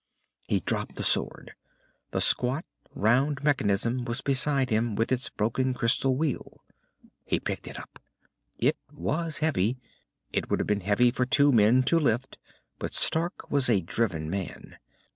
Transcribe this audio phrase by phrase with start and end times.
[0.47, 1.53] He dropped the sword.
[2.09, 2.65] The squat,
[2.95, 6.57] round mechanism was beside him, with its broken crystal wheel.
[7.23, 7.99] He picked it up.
[8.57, 9.77] It was heavy.
[10.33, 12.39] It would have been heavy for two men to lift,
[12.79, 14.77] but Stark was a driven man.